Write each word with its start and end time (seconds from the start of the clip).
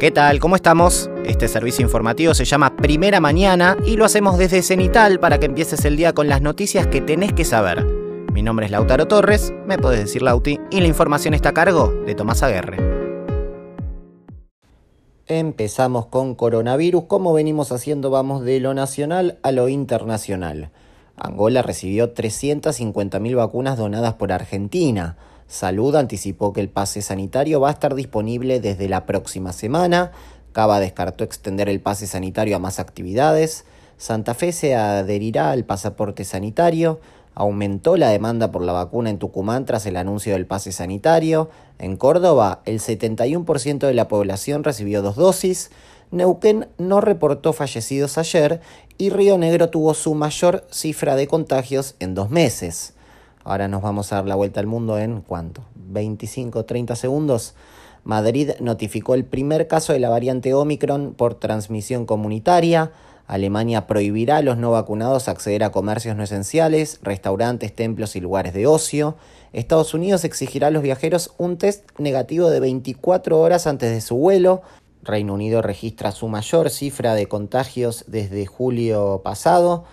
¿Qué 0.00 0.10
tal? 0.10 0.38
¿Cómo 0.40 0.56
estamos? 0.56 1.10
Este 1.26 1.46
servicio 1.46 1.84
informativo 1.84 2.32
se 2.32 2.46
llama 2.46 2.74
Primera 2.74 3.20
Mañana 3.20 3.76
y 3.84 3.96
lo 3.96 4.06
hacemos 4.06 4.38
desde 4.38 4.62
Cenital 4.62 5.20
para 5.20 5.38
que 5.38 5.44
empieces 5.44 5.84
el 5.84 5.98
día 5.98 6.14
con 6.14 6.26
las 6.26 6.40
noticias 6.40 6.86
que 6.86 7.02
tenés 7.02 7.34
que 7.34 7.44
saber. 7.44 7.84
Mi 8.32 8.40
nombre 8.40 8.64
es 8.64 8.72
Lautaro 8.72 9.06
Torres, 9.08 9.52
me 9.66 9.76
podés 9.76 10.00
decir 10.00 10.22
Lauti, 10.22 10.58
y 10.70 10.80
la 10.80 10.86
información 10.86 11.34
está 11.34 11.50
a 11.50 11.52
cargo 11.52 11.88
de 12.06 12.14
Tomás 12.14 12.42
Aguerre. 12.42 12.78
Empezamos 15.26 16.06
con 16.06 16.34
coronavirus, 16.34 17.04
como 17.04 17.34
venimos 17.34 17.70
haciendo 17.70 18.08
vamos 18.08 18.42
de 18.42 18.58
lo 18.58 18.72
nacional 18.72 19.38
a 19.42 19.52
lo 19.52 19.68
internacional. 19.68 20.70
Angola 21.14 21.60
recibió 21.60 22.14
350.000 22.14 23.36
vacunas 23.36 23.76
donadas 23.76 24.14
por 24.14 24.32
Argentina. 24.32 25.18
Salud 25.50 25.96
anticipó 25.96 26.52
que 26.52 26.60
el 26.60 26.68
pase 26.68 27.02
sanitario 27.02 27.60
va 27.60 27.70
a 27.70 27.72
estar 27.72 27.96
disponible 27.96 28.60
desde 28.60 28.88
la 28.88 29.04
próxima 29.04 29.52
semana. 29.52 30.12
Cava 30.52 30.78
descartó 30.78 31.24
extender 31.24 31.68
el 31.68 31.80
pase 31.80 32.06
sanitario 32.06 32.54
a 32.54 32.60
más 32.60 32.78
actividades. 32.78 33.64
Santa 33.98 34.34
Fe 34.34 34.52
se 34.52 34.76
adherirá 34.76 35.50
al 35.50 35.64
pasaporte 35.64 36.22
sanitario. 36.22 37.00
Aumentó 37.34 37.96
la 37.96 38.10
demanda 38.10 38.52
por 38.52 38.62
la 38.62 38.72
vacuna 38.72 39.10
en 39.10 39.18
Tucumán 39.18 39.64
tras 39.64 39.86
el 39.86 39.96
anuncio 39.96 40.34
del 40.34 40.46
pase 40.46 40.70
sanitario. 40.70 41.50
En 41.80 41.96
Córdoba, 41.96 42.60
el 42.64 42.78
71% 42.78 43.78
de 43.80 43.94
la 43.94 44.06
población 44.06 44.62
recibió 44.62 45.02
dos 45.02 45.16
dosis. 45.16 45.72
Neuquén 46.12 46.68
no 46.78 47.00
reportó 47.00 47.52
fallecidos 47.52 48.18
ayer 48.18 48.60
y 48.98 49.10
Río 49.10 49.36
Negro 49.36 49.68
tuvo 49.68 49.94
su 49.94 50.14
mayor 50.14 50.64
cifra 50.70 51.16
de 51.16 51.26
contagios 51.26 51.96
en 51.98 52.14
dos 52.14 52.30
meses. 52.30 52.94
Ahora 53.44 53.68
nos 53.68 53.82
vamos 53.82 54.12
a 54.12 54.16
dar 54.16 54.26
la 54.26 54.34
vuelta 54.34 54.60
al 54.60 54.66
mundo 54.66 54.98
en 54.98 55.22
cuánto? 55.22 55.62
25, 55.74 56.64
30 56.64 56.96
segundos. 56.96 57.54
Madrid 58.04 58.50
notificó 58.60 59.14
el 59.14 59.24
primer 59.24 59.68
caso 59.68 59.92
de 59.92 59.98
la 60.00 60.08
variante 60.08 60.54
Omicron 60.54 61.14
por 61.14 61.34
transmisión 61.34 62.06
comunitaria. 62.06 62.92
Alemania 63.26 63.86
prohibirá 63.86 64.38
a 64.38 64.42
los 64.42 64.56
no 64.56 64.72
vacunados 64.72 65.28
acceder 65.28 65.62
a 65.62 65.70
comercios 65.70 66.16
no 66.16 66.24
esenciales, 66.24 66.98
restaurantes, 67.02 67.74
templos 67.74 68.16
y 68.16 68.20
lugares 68.20 68.54
de 68.54 68.66
ocio. 68.66 69.16
Estados 69.52 69.94
Unidos 69.94 70.24
exigirá 70.24 70.68
a 70.68 70.70
los 70.70 70.82
viajeros 70.82 71.32
un 71.38 71.56
test 71.56 71.88
negativo 71.98 72.50
de 72.50 72.60
24 72.60 73.38
horas 73.38 73.66
antes 73.66 73.90
de 73.90 74.00
su 74.00 74.16
vuelo. 74.16 74.62
Reino 75.02 75.34
Unido 75.34 75.62
registra 75.62 76.12
su 76.12 76.28
mayor 76.28 76.70
cifra 76.70 77.14
de 77.14 77.26
contagios 77.26 78.04
desde 78.08 78.46
julio 78.46 79.22
pasado. 79.22 79.84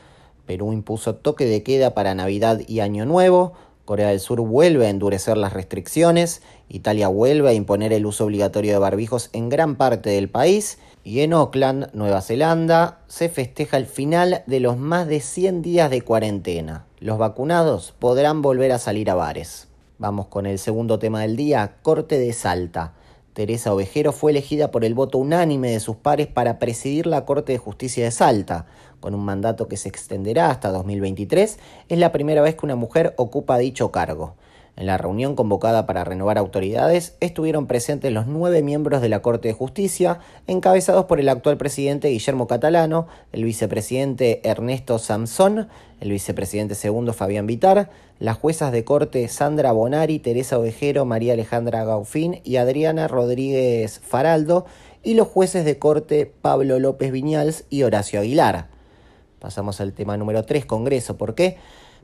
Perú 0.47 0.73
impuso 0.73 1.13
toque 1.15 1.45
de 1.45 1.61
queda 1.61 1.93
para 1.93 2.15
Navidad 2.15 2.61
y 2.67 2.79
Año 2.79 3.05
Nuevo. 3.05 3.53
Corea 3.85 4.09
del 4.09 4.19
Sur 4.19 4.41
vuelve 4.41 4.87
a 4.87 4.89
endurecer 4.89 5.37
las 5.37 5.53
restricciones. 5.53 6.41
Italia 6.69 7.09
vuelve 7.09 7.49
a 7.49 7.53
imponer 7.53 7.93
el 7.93 8.05
uso 8.05 8.25
obligatorio 8.25 8.71
de 8.71 8.79
barbijos 8.79 9.29
en 9.33 9.49
gran 9.49 9.75
parte 9.75 10.09
del 10.09 10.29
país. 10.29 10.79
Y 11.03 11.19
en 11.19 11.33
Auckland, 11.33 11.89
Nueva 11.93 12.21
Zelanda, 12.21 13.01
se 13.07 13.29
festeja 13.29 13.77
el 13.77 13.85
final 13.85 14.43
de 14.47 14.59
los 14.59 14.77
más 14.77 15.07
de 15.07 15.19
100 15.19 15.61
días 15.61 15.89
de 15.89 16.01
cuarentena. 16.01 16.85
Los 16.99 17.17
vacunados 17.17 17.93
podrán 17.99 18.41
volver 18.41 18.71
a 18.71 18.79
salir 18.79 19.09
a 19.09 19.15
bares. 19.15 19.67
Vamos 19.99 20.27
con 20.27 20.45
el 20.45 20.59
segundo 20.59 20.99
tema 20.99 21.21
del 21.21 21.35
día, 21.35 21.75
corte 21.81 22.19
de 22.19 22.33
Salta. 22.33 22.93
Teresa 23.37 23.71
Ovejero 23.71 24.13
fue 24.13 24.31
elegida 24.31 24.71
por 24.71 24.83
el 24.83 24.95
voto 24.95 25.19
unánime 25.19 25.69
de 25.69 25.79
sus 25.79 25.95
pares 25.95 26.25
para 26.25 26.57
presidir 26.57 27.05
la 27.05 27.23
Corte 27.23 27.51
de 27.51 27.59
Justicia 27.59 28.03
de 28.03 28.09
Salta. 28.09 28.65
Con 28.99 29.13
un 29.13 29.23
mandato 29.23 29.67
que 29.67 29.77
se 29.77 29.89
extenderá 29.89 30.49
hasta 30.49 30.71
2023, 30.71 31.59
es 31.87 31.99
la 31.99 32.11
primera 32.11 32.41
vez 32.41 32.55
que 32.55 32.65
una 32.65 32.75
mujer 32.75 33.13
ocupa 33.15 33.59
dicho 33.59 33.91
cargo. 33.91 34.33
En 34.77 34.85
la 34.85 34.99
reunión 34.99 35.35
convocada 35.35 35.87
para 35.87 36.03
renovar 36.03 36.37
autoridades 36.37 37.15
estuvieron 37.19 37.65
presentes 37.65 38.13
los 38.13 38.27
nueve 38.27 38.61
miembros 38.61 39.01
de 39.01 39.09
la 39.09 39.23
Corte 39.23 39.47
de 39.47 39.55
Justicia, 39.55 40.19
encabezados 40.45 41.05
por 41.05 41.19
el 41.19 41.29
actual 41.29 41.57
presidente 41.57 42.09
Guillermo 42.09 42.45
Catalano, 42.45 43.07
el 43.33 43.43
vicepresidente 43.43 44.47
Ernesto 44.47 44.99
Samson, 44.99 45.67
el 45.99 46.11
vicepresidente 46.11 46.75
segundo 46.75 47.13
Fabián 47.13 47.47
Vitar, 47.47 47.89
las 48.19 48.37
juezas 48.37 48.71
de 48.71 48.83
corte 48.83 49.27
Sandra 49.29 49.71
Bonari, 49.71 50.19
Teresa 50.19 50.59
Ovejero, 50.59 51.05
María 51.05 51.33
Alejandra 51.33 51.83
Gaufín 51.83 52.41
y 52.43 52.57
Adriana 52.57 53.07
Rodríguez 53.07 53.99
Faraldo, 53.99 54.67
y 55.01 55.15
los 55.15 55.27
jueces 55.27 55.65
de 55.65 55.79
corte 55.79 56.31
Pablo 56.41 56.77
López 56.77 57.11
Viñals 57.11 57.65
y 57.71 57.81
Horacio 57.81 58.19
Aguilar. 58.19 58.67
Pasamos 59.39 59.81
al 59.81 59.93
tema 59.93 60.17
número 60.17 60.43
3, 60.43 60.67
Congreso. 60.67 61.17
¿Por 61.17 61.33
qué? 61.33 61.57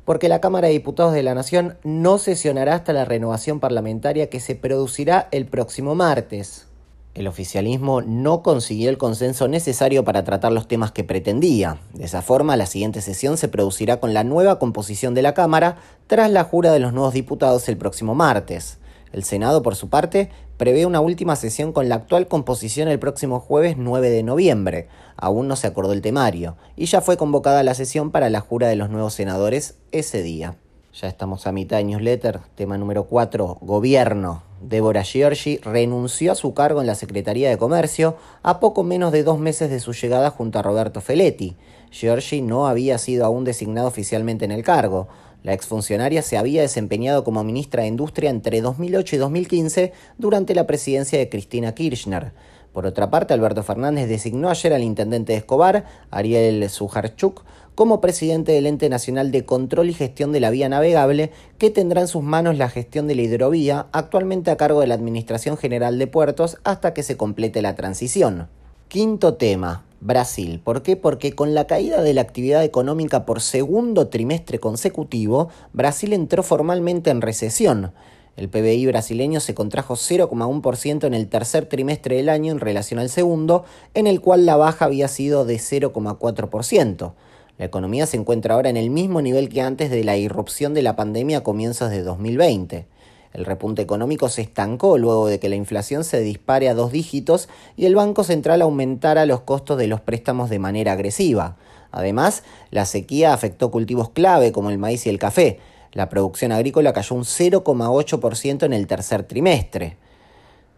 Porque 0.06 0.30
la 0.30 0.41
Cámara 0.41 0.68
de 0.68 0.74
Diputados 0.74 1.14
de 1.14 1.24
la 1.24 1.36
Nación 1.36 1.78
no 1.84 2.18
sesionará 2.18 2.75
hasta 2.75 2.94
la 2.94 3.06
renovación 3.06 3.59
parlamentaria 3.59 4.30
que 4.30 4.40
se 4.40 4.56
producirá 4.56 5.28
el 5.31 5.46
próximo 5.46 5.96
martes. 5.96 6.68
El 7.14 7.28
oficialismo 7.28 8.02
no 8.02 8.42
consiguió 8.42 8.90
el 8.90 8.97
consenso 8.97 9.47
necesario 9.47 10.03
para 10.03 10.24
tratar 10.24 10.52
los 10.52 10.68
temas 10.68 10.92
que 10.92 11.03
pretendía. 11.03 11.78
De 11.94 12.06
esa 12.06 12.24
forma, 12.24 12.58
la 12.58 12.66
siguiente 12.66 13.02
sesión 13.02 13.38
se 13.38 13.47
producirá 13.47 14.00
con 14.00 14.16
la 14.16 14.24
nueva 14.24 14.58
composición 14.58 15.13
de 15.13 15.22
la 15.22 15.36
Cámara 15.36 15.78
tras 16.08 16.31
la 16.31 16.44
jura 16.44 16.72
de 16.72 16.80
los 16.80 16.92
nuevos 16.92 17.13
diputados 17.13 17.69
el 17.69 17.78
próximo 17.78 18.16
martes. 18.16 18.80
El 19.13 19.24
Senado, 19.24 19.62
por 19.62 19.75
su 19.75 19.90
parte, 19.90 20.29
prevé 20.57 20.88
una 20.88 21.00
última 21.00 21.35
sesión 21.35 21.72
con 21.72 21.88
la 21.88 21.96
actual 21.96 22.28
composición 22.28 22.88
el 22.88 22.97
próximo 22.97 23.40
jueves 23.40 23.75
9 23.78 24.09
de 24.09 24.24
noviembre. 24.24 24.88
Aún 25.16 25.47
no 25.47 25.56
se 25.56 25.68
acordó 25.68 25.94
el 25.94 26.01
temario, 26.01 26.57
y 26.75 26.88
ya 26.88 27.00
fue 27.00 27.16
convocada 27.16 27.62
la 27.62 27.75
sesión 27.75 28.09
para 28.09 28.31
la 28.31 28.40
jura 28.40 28.68
de 28.68 28.75
los 28.75 28.90
nuevos 28.90 29.13
senadores 29.13 29.78
ese 29.91 30.24
día. 30.24 30.57
Ya 31.00 31.07
estamos 31.07 31.47
a 31.47 31.51
mitad 31.51 31.78
de 31.78 31.85
newsletter. 31.85 32.41
Tema 32.56 32.78
número 32.78 33.06
4, 33.06 33.59
Gobierno. 33.62 34.44
Débora 34.62 35.03
Giorgi 35.03 35.57
renunció 35.57 36.31
a 36.31 36.35
su 36.35 36.53
cargo 36.53 36.81
en 36.81 36.88
la 36.88 36.95
Secretaría 36.95 37.50
de 37.50 37.57
Comercio 37.57 38.16
a 38.44 38.59
poco 38.59 38.84
menos 38.84 39.12
de 39.12 39.24
dos 39.24 39.40
meses 39.40 39.69
de 39.69 39.80
su 39.80 39.94
llegada 39.94 40.30
junto 40.30 40.59
a 40.59 40.62
Roberto 40.62 41.01
Feletti. 41.01 41.56
Giorgi 41.91 42.41
no 42.41 42.68
había 42.68 42.97
sido 42.97 43.25
aún 43.25 43.44
designado 43.44 43.88
oficialmente 43.88 44.45
en 44.45 44.51
el 44.51 44.63
cargo. 44.63 45.07
La 45.44 45.54
exfuncionaria 45.54 46.22
se 46.22 46.38
había 46.38 46.62
desempeñado 46.62 47.26
como 47.26 47.44
ministra 47.44 47.84
de 47.84 47.90
Industria 47.90 48.30
entre 48.30 48.62
2008 48.62 49.16
y 49.18 49.20
2015 49.20 49.94
durante 50.18 50.56
la 50.56 50.66
presidencia 50.66 51.20
de 51.20 51.28
Cristina 51.28 51.76
Kirchner. 51.76 52.31
Por 52.72 52.88
otra 52.88 53.12
parte, 53.12 53.34
Alberto 53.34 53.62
Fernández 53.62 54.08
designó 54.08 54.50
ayer 54.50 54.74
al 54.74 54.84
intendente 54.84 55.34
de 55.34 55.40
Escobar, 55.40 55.86
Ariel 56.09 56.68
Sujarchuk, 56.70 57.44
como 57.76 58.02
presidente 58.02 58.54
del 58.54 58.68
Ente 58.68 58.88
Nacional 58.88 59.31
de 59.31 59.46
Control 59.46 59.90
y 59.90 59.94
Gestión 59.94 60.31
de 60.31 60.40
la 60.40 60.50
Vía 60.50 60.70
Navegable, 60.70 61.31
que 61.58 61.70
tendrá 61.70 62.02
en 62.02 62.08
sus 62.08 62.24
manos 62.24 62.58
la 62.58 62.70
gestión 62.70 63.08
de 63.08 63.16
la 63.16 63.24
hidrovía, 63.24 63.88
actualmente 63.92 64.50
a 64.50 64.58
cargo 64.58 64.80
de 64.80 64.88
la 64.88 64.96
Administración 64.96 65.58
General 65.58 66.00
de 66.00 66.08
Puertos, 66.08 66.58
hasta 66.64 66.94
que 66.94 67.04
se 67.04 67.18
complete 67.18 67.62
la 67.62 67.75
transición. 67.75 68.48
Quinto 68.88 69.36
tema, 69.36 69.84
Brasil. 70.03 70.59
¿Por 70.62 70.84
qué? 70.84 70.97
Porque 70.97 71.34
con 71.34 71.53
la 71.53 71.66
caída 71.66 72.02
de 72.02 72.14
la 72.14 72.22
actividad 72.22 72.64
económica 72.64 73.25
por 73.25 73.40
segundo 73.40 74.09
trimestre 74.09 74.59
consecutivo, 74.59 75.47
Brasil 75.72 76.12
entró 76.12 76.44
formalmente 76.44 77.09
en 77.09 77.22
recesión. 77.22 77.94
El 78.36 78.50
PBI 78.50 78.88
brasileño 78.88 79.40
se 79.40 79.53
contrajo 79.53 79.96
0,1% 79.96 81.06
en 81.06 81.13
el 81.13 81.30
tercer 81.30 81.68
trimestre 81.68 82.18
del 82.18 82.28
año 82.28 82.52
en 82.52 82.59
relación 82.59 83.00
al 83.00 83.09
segundo, 83.09 83.63
en 83.94 84.08
el 84.08 84.19
cual 84.19 84.46
la 84.46 84.58
baja 84.58 84.86
había 84.86 85.08
sido 85.08 85.46
de 85.46 85.56
0,4%. 85.56 87.13
La 87.58 87.66
economía 87.66 88.06
se 88.06 88.18
encuentra 88.18 88.56
ahora 88.56 88.69
en 88.69 88.78
el 88.78 88.90
mismo 88.90 89.22
nivel 89.22 89.47
que 89.47 89.62
antes 89.62 89.90
de 89.90 90.03
la 90.03 90.18
irrupción 90.18 90.74
de 90.74 90.81
la 90.81 90.97
pandemia 90.97 91.38
a 91.38 91.44
comienzos 91.44 91.92
de 91.92 92.02
2020. 92.02 92.88
El 93.34 93.46
repunte 93.46 93.82
económico 93.82 94.30
se 94.30 94.44
estancó 94.44 94.98
luego 95.00 95.28
de 95.28 95.40
que 95.40 95.50
la 95.50 95.56
inflación 95.56 96.04
se 96.04 96.20
dispare 96.20 96.70
a 96.70 96.76
dos 96.76 96.92
dígitos 96.92 97.50
y 97.76 97.86
el 97.86 97.96
Banco 97.96 98.24
Central 98.24 98.62
aumentara 98.62 99.26
los 99.26 99.42
costos 99.42 99.78
de 99.80 99.88
los 99.88 100.02
préstamos 100.02 100.52
de 100.52 100.60
manera 100.60 100.92
agresiva. 100.92 101.58
Además, 101.92 102.44
la 102.70 102.86
sequía 102.86 103.34
afectó 103.34 103.72
cultivos 103.72 104.10
clave 104.10 104.52
como 104.52 104.70
el 104.70 104.78
maíz 104.78 105.08
y 105.08 105.10
el 105.10 105.18
café. 105.18 105.60
La 105.92 106.10
producción 106.10 106.52
agrícola 106.52 106.94
cayó 106.94 107.16
un 107.16 107.24
0,8% 107.24 108.64
en 108.64 108.74
el 108.74 108.88
tercer 108.88 109.24
trimestre. 109.24 109.98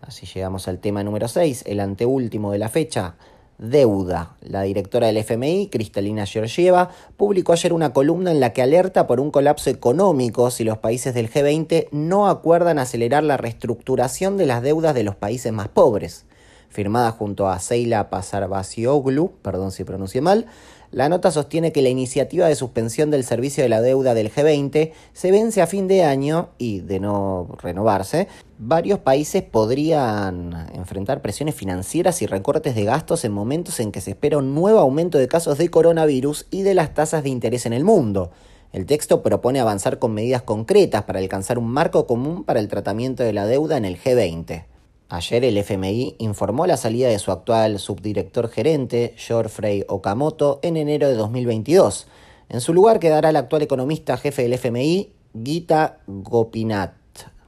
Así 0.02 0.26
llegamos 0.26 0.68
al 0.68 0.80
tema 0.80 1.04
número 1.04 1.28
6, 1.28 1.64
el 1.68 1.80
anteúltimo 1.80 2.52
de 2.52 2.60
la 2.60 2.70
fecha. 2.70 3.16
Deuda. 3.58 4.36
La 4.42 4.64
directora 4.64 5.08
del 5.08 5.18
FMI, 5.18 5.70
Cristalina 5.72 6.26
Georgieva, 6.26 6.90
publicó 7.16 7.54
ayer 7.54 7.72
una 7.72 7.94
columna 7.94 8.32
en 8.32 8.42
la 8.42 8.52
que 8.52 8.62
alerta 8.62 9.08
por 9.08 9.20
un 9.22 9.32
colapso 9.32 9.70
económico 9.70 10.52
si 10.52 10.66
los 10.66 10.78
países 10.78 11.14
del 11.14 11.32
G20 11.32 11.88
no 11.92 12.28
acuerdan 12.28 12.80
acelerar 12.80 13.24
la 13.24 13.38
reestructuración 13.38 14.36
de 14.38 14.46
las 14.46 14.62
deudas 14.62 14.94
de 14.94 15.04
los 15.04 15.16
países 15.16 15.54
más 15.54 15.70
pobres. 15.70 16.26
Firmada 16.70 17.12
junto 17.12 17.48
a 17.48 17.60
Seila 17.60 18.10
Pasarbacioglu, 18.10 19.32
perdón 19.42 19.72
si 19.72 19.86
pronuncié 19.86 20.20
mal, 20.20 20.48
la 20.96 21.10
nota 21.10 21.30
sostiene 21.30 21.74
que 21.74 21.82
la 21.82 21.90
iniciativa 21.90 22.48
de 22.48 22.56
suspensión 22.56 23.12
del 23.12 23.26
servicio 23.26 23.62
de 23.62 23.68
la 23.68 23.82
deuda 23.82 24.14
del 24.14 24.32
G20 24.32 24.94
se 25.12 25.30
vence 25.30 25.62
a 25.62 25.68
fin 25.68 25.90
de 25.90 26.06
año 26.06 26.52
y, 26.58 26.80
de 26.80 27.02
no 27.02 27.50
renovarse, 27.62 28.30
varios 28.60 29.00
países 29.00 29.44
podrían 29.44 30.70
enfrentar 30.74 31.22
presiones 31.22 31.54
financieras 31.54 32.22
y 32.22 32.28
recortes 32.28 32.76
de 32.76 32.86
gastos 32.86 33.26
en 33.26 33.34
momentos 33.34 33.82
en 33.82 33.92
que 33.92 34.00
se 34.00 34.12
espera 34.12 34.38
un 34.38 34.56
nuevo 34.56 34.80
aumento 34.80 35.18
de 35.18 35.28
casos 35.28 35.58
de 35.58 35.68
coronavirus 35.68 36.48
y 36.50 36.62
de 36.62 36.76
las 36.76 36.94
tasas 36.94 37.24
de 37.24 37.30
interés 37.30 37.66
en 37.66 37.74
el 37.74 37.84
mundo. 37.84 38.32
El 38.72 38.86
texto 38.86 39.22
propone 39.22 39.60
avanzar 39.60 40.00
con 40.00 40.14
medidas 40.14 40.44
concretas 40.44 41.04
para 41.04 41.20
alcanzar 41.20 41.58
un 41.58 41.68
marco 41.68 42.08
común 42.08 42.46
para 42.46 42.62
el 42.62 42.70
tratamiento 42.70 43.22
de 43.22 43.34
la 43.34 43.46
deuda 43.46 43.76
en 43.76 43.84
el 43.84 44.00
G20. 44.02 44.64
Ayer 45.08 45.46
el 45.46 45.58
FMI 45.58 46.16
informó 46.18 46.66
la 46.66 46.78
salida 46.78 47.08
de 47.08 47.20
su 47.20 47.32
actual 47.32 47.78
subdirector 47.78 48.50
gerente, 48.50 49.14
Geoffrey 49.18 49.86
Okamoto, 49.88 50.60
en 50.64 50.78
enero 50.78 51.08
de 51.08 51.14
2022. 51.14 52.08
En 52.50 52.60
su 52.60 52.74
lugar 52.74 53.00
quedará 53.00 53.30
el 53.30 53.36
actual 53.36 53.62
economista 53.62 54.18
jefe 54.18 54.42
del 54.42 54.54
FMI, 54.54 55.12
Gita 55.44 56.00
Gopinath. 56.08 56.96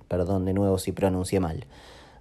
Perdón 0.08 0.46
de 0.46 0.54
nuevo 0.54 0.78
si 0.78 0.92
pronuncié 0.92 1.40
mal. 1.40 1.66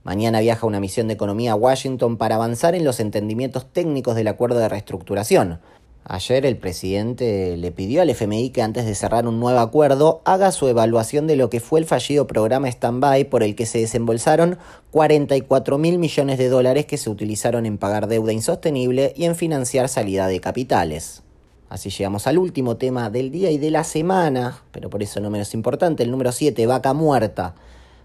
Mañana 0.05 0.41
viaja 0.41 0.67
una 0.67 0.81
misión 0.81 1.07
de 1.09 1.15
economía 1.15 1.53
a 1.53 1.57
Washington 1.57 2.17
para 2.17 2.37
avanzar 2.37 2.75
en 2.75 2.85
los 2.85 2.99
entendimientos 2.99 3.67
técnicos 3.71 4.17
del 4.17 4.29
acuerdo 4.29 4.59
de 4.59 4.71
reestructuración. 4.71 5.61
Ayer 6.09 6.47
el 6.47 6.57
presidente 6.57 7.57
le 7.57 7.73
pidió 7.73 8.01
al 8.01 8.11
FMI 8.11 8.51
que 8.51 8.63
antes 8.63 8.87
de 8.87 8.95
cerrar 8.95 9.27
un 9.27 9.41
nuevo 9.41 9.59
acuerdo 9.59 10.21
haga 10.25 10.53
su 10.53 10.69
evaluación 10.69 11.27
de 11.27 11.35
lo 11.35 11.51
que 11.51 11.59
fue 11.59 11.81
el 11.81 11.85
fallido 11.85 12.29
programa 12.29 12.71
Standby 12.71 13.25
por 13.25 13.43
el 13.43 13.57
que 13.57 13.67
se 13.67 13.81
desembolsaron 13.81 14.57
44 14.93 15.79
mil 15.79 15.99
millones 15.99 16.39
de 16.39 16.49
dólares 16.49 16.87
que 16.87 16.97
se 16.97 17.11
utilizaron 17.11 17.67
en 17.67 17.77
pagar 17.77 18.07
deuda 18.07 18.33
insostenible 18.33 19.15
y 19.17 19.25
en 19.25 19.35
financiar 19.35 19.89
salida 19.89 20.29
de 20.29 20.39
capitales. 20.41 21.25
Así 21.69 21.91
llegamos 21.91 22.29
al 22.29 22.39
último 22.39 22.77
tema 22.77 23.11
del 23.11 23.33
día 23.33 23.51
y 23.51 23.59
de 23.59 23.73
la 23.73 23.83
semana, 23.83 24.63
pero 24.71 24.89
por 24.89 25.03
eso 25.03 25.19
no 25.19 25.29
menos 25.29 25.55
importante, 25.55 26.05
el 26.05 26.13
número 26.13 26.31
7, 26.31 26.69
vaca 26.69 26.93
muerta. 26.93 27.57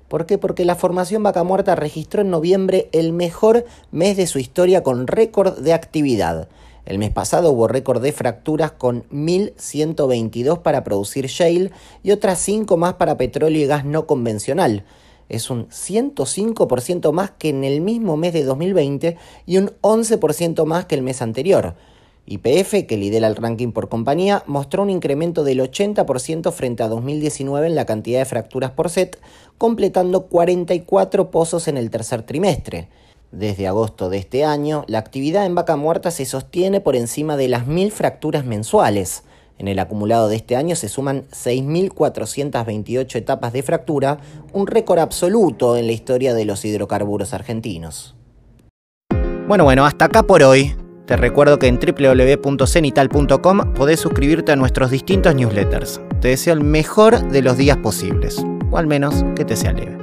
¿Por 0.07 0.25
qué? 0.25 0.39
Porque 0.39 0.65
la 0.65 0.75
formación 0.75 1.23
Vaca 1.23 1.43
Muerta 1.43 1.73
registró 1.75 2.21
en 2.21 2.31
noviembre 2.31 2.89
el 2.91 3.13
mejor 3.13 3.63
mes 3.91 4.17
de 4.17 4.27
su 4.27 4.39
historia 4.39 4.83
con 4.83 5.07
récord 5.07 5.59
de 5.59 5.71
actividad. 5.71 6.49
El 6.85 6.97
mes 6.97 7.11
pasado 7.11 7.51
hubo 7.51 7.67
récord 7.67 8.01
de 8.01 8.11
fracturas 8.11 8.71
con 8.71 9.03
1.122 9.09 10.61
para 10.61 10.83
producir 10.83 11.27
shale 11.27 11.71
y 12.03 12.11
otras 12.11 12.39
5 12.39 12.75
más 12.77 12.95
para 12.95 13.17
petróleo 13.17 13.61
y 13.61 13.67
gas 13.67 13.85
no 13.85 14.07
convencional. 14.07 14.83
Es 15.29 15.49
un 15.49 15.69
105% 15.69 17.11
más 17.13 17.31
que 17.31 17.49
en 17.49 17.63
el 17.63 17.81
mismo 17.81 18.17
mes 18.17 18.33
de 18.33 18.43
2020 18.43 19.17
y 19.45 19.57
un 19.57 19.71
11% 19.81 20.65
más 20.65 20.85
que 20.85 20.95
el 20.95 21.03
mes 21.03 21.21
anterior. 21.21 21.75
YPF, 22.25 22.85
que 22.87 22.97
lidera 22.97 23.27
el 23.27 23.35
ranking 23.35 23.71
por 23.71 23.89
compañía, 23.89 24.43
mostró 24.45 24.83
un 24.83 24.89
incremento 24.89 25.43
del 25.43 25.59
80% 25.59 26.51
frente 26.51 26.83
a 26.83 26.87
2019 26.87 27.67
en 27.67 27.75
la 27.75 27.85
cantidad 27.85 28.19
de 28.19 28.25
fracturas 28.25 28.71
por 28.71 28.89
set, 28.89 29.19
completando 29.57 30.27
44 30.27 31.31
pozos 31.31 31.67
en 31.67 31.77
el 31.77 31.89
tercer 31.89 32.23
trimestre. 32.23 32.89
Desde 33.31 33.67
agosto 33.67 34.09
de 34.09 34.17
este 34.17 34.43
año, 34.43 34.83
la 34.87 34.99
actividad 34.99 35.45
en 35.45 35.55
vaca 35.55 35.77
muerta 35.77 36.11
se 36.11 36.25
sostiene 36.25 36.81
por 36.81 36.97
encima 36.97 37.37
de 37.37 37.47
las 37.47 37.65
mil 37.65 37.91
fracturas 37.91 38.43
mensuales. 38.45 39.23
En 39.57 39.69
el 39.69 39.79
acumulado 39.79 40.27
de 40.27 40.35
este 40.35 40.57
año 40.57 40.75
se 40.75 40.89
suman 40.89 41.23
6.428 41.29 43.15
etapas 43.15 43.53
de 43.53 43.63
fractura, 43.63 44.17
un 44.51 44.67
récord 44.67 44.99
absoluto 44.99 45.77
en 45.77 45.85
la 45.87 45.93
historia 45.93 46.33
de 46.33 46.43
los 46.43 46.65
hidrocarburos 46.65 47.33
argentinos. 47.33 48.15
Bueno, 49.47 49.63
bueno, 49.63 49.85
hasta 49.85 50.05
acá 50.05 50.23
por 50.23 50.43
hoy. 50.43 50.75
Te 51.05 51.15
recuerdo 51.15 51.57
que 51.57 51.67
en 51.67 51.79
www.cenital.com 51.79 53.73
podés 53.73 53.99
suscribirte 53.99 54.51
a 54.51 54.55
nuestros 54.55 54.91
distintos 54.91 55.35
newsletters. 55.35 56.01
Te 56.19 56.29
deseo 56.29 56.53
el 56.53 56.61
mejor 56.61 57.29
de 57.29 57.41
los 57.41 57.55
días 57.57 57.77
posibles, 57.77 58.43
o 58.71 58.77
al 58.77 58.87
menos 58.87 59.23
que 59.35 59.45
te 59.45 59.55
sea 59.55 59.73
leve. 59.73 60.00